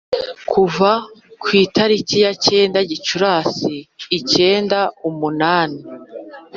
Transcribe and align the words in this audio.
kuva 0.51 0.91
ku 1.41 1.47
itariki 1.63 2.15
ya 2.23 2.29
icyenda 2.37 2.79
Gicurasi 2.91 3.75
icyenda 4.17 4.79
umunani, 5.09 5.79